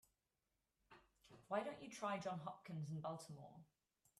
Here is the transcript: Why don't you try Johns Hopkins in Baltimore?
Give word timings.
Why 1.47 1.61
don't 1.61 1.79
you 1.79 1.91
try 1.91 2.17
Johns 2.17 2.41
Hopkins 2.41 2.89
in 2.89 3.01
Baltimore? 3.01 3.59